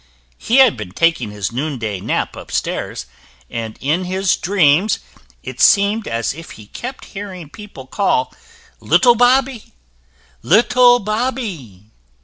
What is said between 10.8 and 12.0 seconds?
Bobby!"